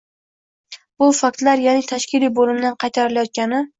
[1.03, 3.63] Bu faktlar, ya’ni tashkiliy bo‘limdan qaytarilayotgani